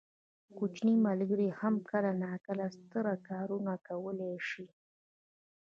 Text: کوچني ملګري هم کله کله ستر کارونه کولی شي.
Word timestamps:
کوچني 0.57 0.95
ملګري 1.07 1.47
هم 1.59 1.73
کله 1.91 2.29
کله 2.45 2.65
ستر 2.75 3.05
کارونه 3.29 3.73
کولی 3.87 4.33
شي. 4.49 4.65